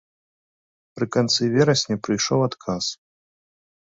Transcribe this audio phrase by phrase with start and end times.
[0.99, 2.85] Пры канцы верасня прыйшоў адказ.